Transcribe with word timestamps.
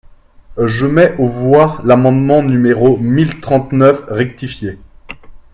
Je 0.57 0.87
mets 0.87 1.15
aux 1.19 1.27
voix 1.27 1.79
l’amendement 1.85 2.41
numéro 2.41 2.97
mille 2.97 3.39
trente-neuf 3.39 4.03
rectifié. 4.07 4.79